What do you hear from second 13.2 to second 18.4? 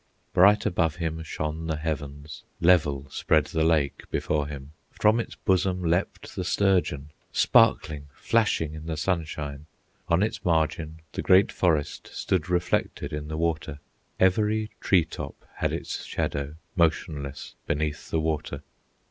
the water, Every tree top had its shadow, Motionless beneath the